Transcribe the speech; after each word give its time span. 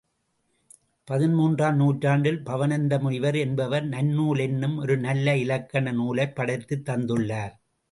பதின் 1.07 1.33
மூன்றாம் 1.33 1.75
நூற்றாண்டில், 1.75 2.39
பவணந்திமுனிவர் 2.45 3.37
என்பவர், 3.37 3.89
நன்னூல் 3.89 4.39
என்னும் 4.39 4.77
ஒரு 4.77 4.97
நல்ல 4.97 5.37
இலக்கண 5.37 5.91
நூலைப் 5.91 6.35
படைத்துத் 6.35 6.89
தந்துள்ளார். 6.89 7.53